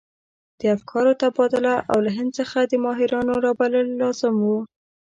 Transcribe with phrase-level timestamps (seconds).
[0.59, 4.59] د افکارو تبادله او له هند څخه د ماهرانو رابلل لازم وو.